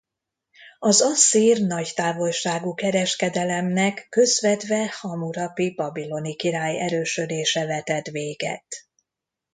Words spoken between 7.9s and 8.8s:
véget.